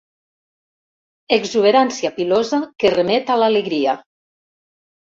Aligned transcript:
Exuberància 1.37 2.13
pilosa 2.17 2.61
que 2.81 2.95
remet 2.99 3.35
a 3.37 3.39
l'alegria. 3.45 3.97